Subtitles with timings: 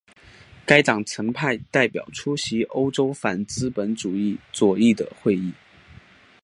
[0.65, 5.53] 该党曾派代表出席欧洲反资本主义左翼的会议。